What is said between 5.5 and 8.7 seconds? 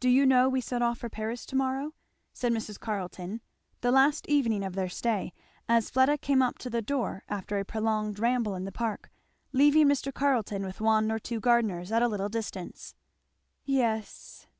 as Fleda came up to the door after a prolonged ramble in